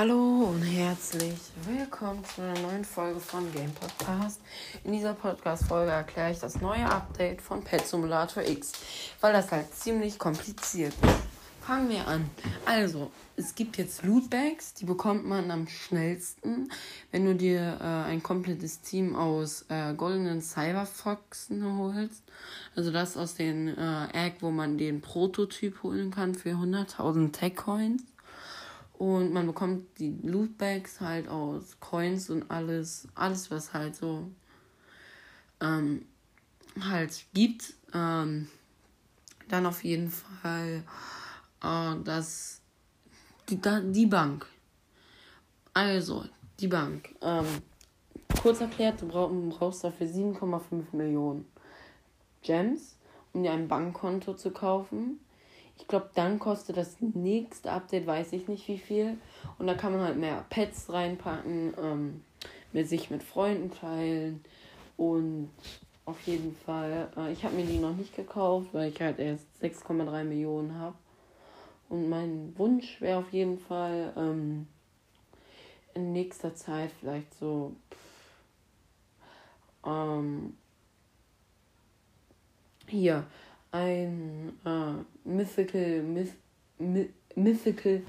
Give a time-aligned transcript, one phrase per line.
[0.00, 1.34] Hallo und herzlich
[1.68, 4.40] willkommen zu einer neuen Folge von Game Podcast.
[4.82, 8.72] In dieser Podcast-Folge erkläre ich das neue Update von Pet Simulator X,
[9.20, 11.66] weil das halt ziemlich kompliziert ist.
[11.66, 12.30] Fangen wir an.
[12.64, 16.72] Also, es gibt jetzt Lootbags, die bekommt man am schnellsten,
[17.10, 22.22] wenn du dir äh, ein komplettes Team aus äh, goldenen Cyberfoxen holst.
[22.74, 27.56] Also das aus den äh, Egg, wo man den Prototyp holen kann für 100.000 Tech
[27.56, 28.02] Coins.
[29.00, 34.30] Und man bekommt die Lootbags halt aus Coins und alles, alles was halt so
[35.62, 36.04] ähm,
[36.78, 37.72] halt gibt.
[37.94, 38.48] Ähm,
[39.48, 40.84] dann auf jeden Fall
[41.62, 42.60] äh, das
[43.48, 43.58] die,
[43.90, 44.44] die Bank.
[45.72, 46.26] Also,
[46.60, 47.14] die Bank.
[47.22, 47.46] Ähm,
[48.42, 51.50] kurz erklärt, du brauchst dafür 7,5 Millionen
[52.42, 52.98] Gems,
[53.32, 55.20] um dir ein Bankkonto zu kaufen.
[55.80, 59.16] Ich glaube, dann kostet das nächste Update, weiß ich nicht wie viel.
[59.58, 62.24] Und da kann man halt mehr Pets reinpacken, ähm,
[62.72, 64.44] mit sich mit Freunden teilen.
[64.96, 65.50] Und
[66.04, 69.46] auf jeden Fall, äh, ich habe mir die noch nicht gekauft, weil ich halt erst
[69.62, 70.96] 6,3 Millionen habe.
[71.88, 74.68] Und mein Wunsch wäre auf jeden Fall ähm,
[75.94, 77.74] in nächster Zeit vielleicht so
[79.84, 80.56] ähm,
[82.86, 83.24] hier
[83.72, 84.49] ein
[85.40, 88.02] Mythical, Myth, Mythical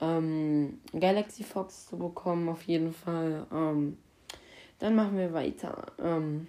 [0.00, 3.46] ähm, Galaxy Fox zu bekommen, auf jeden Fall.
[3.52, 3.96] Ähm,
[4.78, 5.86] dann machen wir weiter.
[5.98, 6.46] Ähm,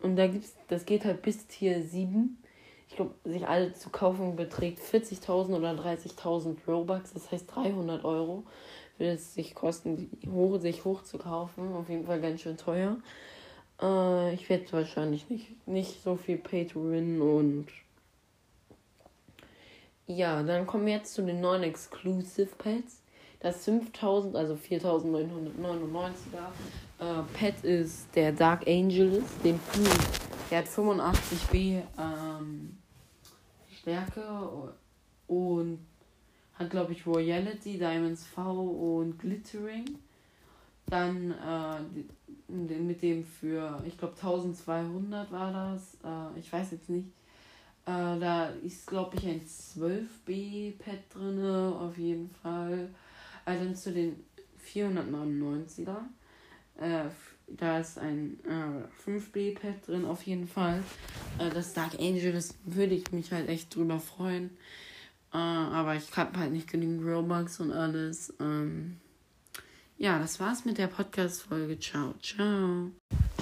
[0.00, 2.42] und da gibt's, das geht halt bis Tier 7.
[2.88, 8.42] Ich glaube, sich alle zu kaufen beträgt 40.000 oder 30.000 Robux, das heißt 300 Euro.
[8.98, 11.72] Würde es sich kosten, hoch, sich hoch zu kaufen.
[11.72, 12.96] Auf jeden Fall ganz schön teuer.
[13.80, 17.68] Äh, ich werde wahrscheinlich nicht, nicht so viel Pay to Win und.
[20.16, 23.00] Ja, dann kommen wir jetzt zu den neuen Exclusive Pets.
[23.38, 26.10] Das 5000, also 4999er
[26.98, 29.86] äh, Pet ist der Dark Angelus, den Pool.
[30.50, 32.76] Der hat 85b ähm,
[33.78, 34.24] Stärke
[35.28, 35.78] und
[36.54, 38.62] hat, glaube ich, Royalty, Diamonds V
[38.98, 39.96] und Glittering.
[40.86, 47.06] Dann äh, mit dem für, ich glaube 1200 war das, äh, ich weiß jetzt nicht.
[47.86, 52.90] Äh, da ist, glaube ich, ein 12B-Pad drin, auf jeden Fall.
[53.44, 54.24] Also dann zu den
[54.72, 55.96] 499er.
[56.78, 57.04] Äh,
[57.48, 60.82] da ist ein äh, 5B-Pad drin, auf jeden Fall.
[61.38, 64.50] Äh, das Dark Angel, das würde ich mich halt echt drüber freuen.
[65.32, 68.34] Äh, aber ich habe halt nicht genügend Robux und alles.
[68.40, 68.98] Ähm,
[69.98, 71.78] ja, das war's mit der Podcast-Folge.
[71.78, 72.90] Ciao, ciao.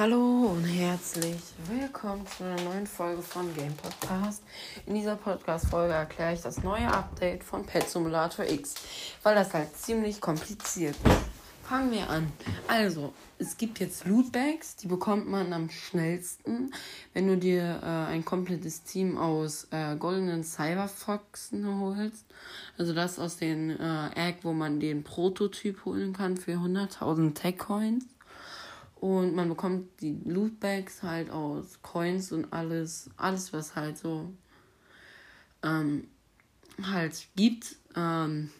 [0.00, 1.36] Hallo und herzlich
[1.68, 4.42] willkommen zu einer neuen Folge von Game Podcast.
[4.86, 8.76] In dieser Podcast-Folge erkläre ich das neue Update von Pet Simulator X,
[9.22, 11.68] weil das halt ziemlich kompliziert ist.
[11.68, 12.32] Fangen wir an.
[12.66, 16.72] Also, es gibt jetzt Lootbags, die bekommt man am schnellsten,
[17.12, 22.24] wenn du dir äh, ein komplettes Team aus äh, goldenen Cyberfoxen holst.
[22.78, 27.58] Also das aus den äh, Egg, wo man den Prototyp holen kann für 100.000 Tech
[27.58, 28.06] Coins.
[29.00, 34.30] Und man bekommt die Lootbags halt aus Coins und alles, alles was halt so
[35.62, 36.06] ähm,
[36.82, 37.76] halt gibt.
[37.96, 38.50] Ähm,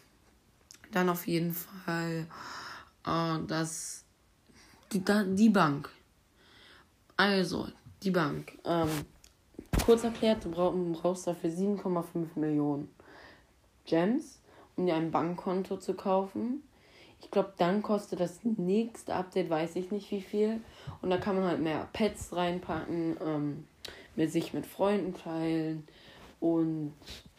[0.91, 2.25] dann auf jeden Fall
[3.05, 4.03] äh, das,
[4.91, 5.03] die,
[5.35, 5.89] die Bank.
[7.17, 7.67] Also,
[8.01, 8.57] die Bank.
[8.65, 8.89] Ähm,
[9.85, 12.89] kurz erklärt, du brauchst dafür 7,5 Millionen
[13.85, 14.41] Gems,
[14.75, 16.63] um dir ein Bankkonto zu kaufen.
[17.21, 20.59] Ich glaube, dann kostet das nächste Update, weiß ich nicht wie viel.
[21.01, 23.67] Und da kann man halt mehr Pets reinpacken, ähm,
[24.15, 25.87] mit sich mit Freunden teilen.
[26.39, 26.93] Und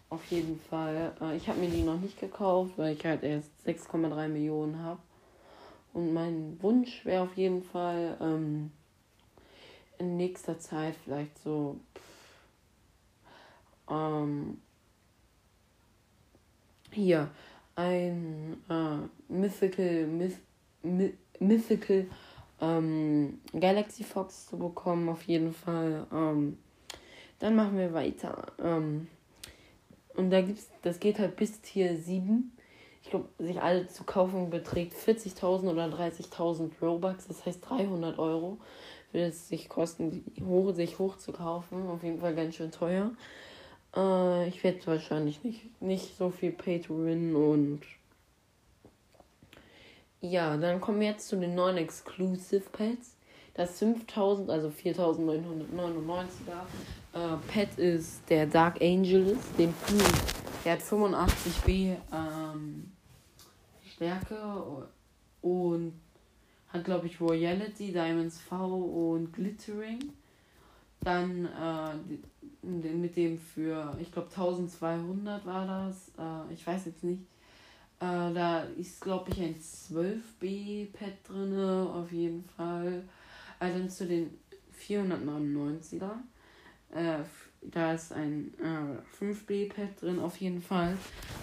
[0.08, 3.50] auf jeden Fall, äh, ich habe mir die noch nicht gekauft, weil ich halt erst
[3.66, 5.00] 6,3 Millionen habe.
[5.92, 8.70] Und mein Wunsch wäre auf jeden Fall ähm,
[9.98, 11.78] in nächster Zeit vielleicht so
[13.90, 14.58] ähm,
[16.90, 17.30] hier
[17.76, 18.91] ein äh,
[19.60, 20.06] Mythical
[20.82, 22.06] Myth, Mythical
[22.60, 26.06] ähm, Galaxy Fox zu bekommen, auf jeden Fall.
[26.12, 26.58] Ähm,
[27.38, 28.52] dann machen wir weiter.
[28.62, 29.08] Ähm,
[30.14, 32.52] und da gibt's, das geht halt bis Tier 7
[33.02, 38.58] ich glaube, sich alle zu kaufen beträgt 40.000 oder 30.000 Robux, das heißt 300 Euro.
[39.10, 41.86] Würde es sich kosten, hoch, sich hoch zu kaufen.
[41.88, 43.10] Auf jeden Fall ganz schön teuer.
[43.94, 47.80] Äh, ich werde wahrscheinlich nicht, nicht so viel Pay to Win und.
[50.24, 53.16] Ja, dann kommen wir jetzt zu den neuen Exclusive Pets.
[53.54, 56.22] Das 5000, also 4999er
[57.12, 59.98] äh, Pet ist der Dark Angelus, den Pool.
[60.64, 62.92] Der hat 85b ähm,
[63.84, 64.88] Stärke
[65.40, 66.00] und
[66.68, 70.12] hat, glaube ich, Royalty, Diamonds V und Glittering.
[71.00, 76.12] Dann äh, mit dem für, ich glaube, 1200 war das.
[76.16, 77.22] Äh, ich weiß jetzt nicht.
[78.02, 83.04] Äh, da ist, glaube ich, ein 12B-Pad drin, auf jeden Fall.
[83.60, 84.30] Also dann zu den
[84.88, 86.10] 499er.
[86.90, 87.18] Äh,
[87.60, 90.98] da ist ein äh, 5B-Pad drin, auf jeden Fall.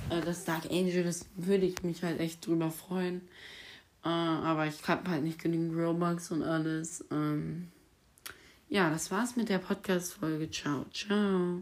[0.09, 3.21] Äh, das Dark Angel, das würde ich mich halt echt drüber freuen.
[4.03, 7.05] Äh, aber ich habe halt nicht genügend Robux und alles.
[7.09, 7.69] Ähm,
[8.67, 10.51] ja, das war's mit der Podcast-Folge.
[10.51, 11.61] Ciao, ciao.